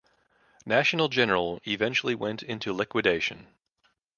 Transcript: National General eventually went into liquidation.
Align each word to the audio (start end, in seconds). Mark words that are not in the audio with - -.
National 0.65 1.09
General 1.09 1.59
eventually 1.67 2.15
went 2.15 2.41
into 2.41 2.73
liquidation. 2.73 3.45